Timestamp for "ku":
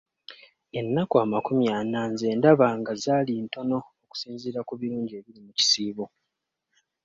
4.67-4.73